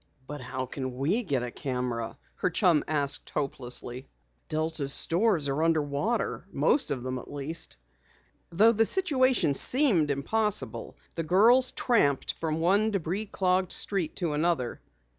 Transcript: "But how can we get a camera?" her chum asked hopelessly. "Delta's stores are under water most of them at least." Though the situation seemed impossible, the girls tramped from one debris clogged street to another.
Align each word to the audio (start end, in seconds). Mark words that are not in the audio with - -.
"But 0.25 0.41
how 0.41 0.65
can 0.65 0.97
we 0.97 1.21
get 1.21 1.43
a 1.43 1.51
camera?" 1.51 2.17
her 2.37 2.49
chum 2.49 2.83
asked 2.87 3.29
hopelessly. 3.29 4.07
"Delta's 4.49 4.93
stores 4.95 5.47
are 5.47 5.61
under 5.61 5.79
water 5.79 6.43
most 6.51 6.89
of 6.89 7.03
them 7.03 7.19
at 7.19 7.31
least." 7.31 7.77
Though 8.51 8.71
the 8.71 8.85
situation 8.85 9.53
seemed 9.53 10.09
impossible, 10.09 10.97
the 11.13 11.21
girls 11.21 11.71
tramped 11.71 12.33
from 12.33 12.59
one 12.59 12.89
debris 12.89 13.27
clogged 13.27 13.71
street 13.71 14.15
to 14.15 14.33
another. 14.33 14.81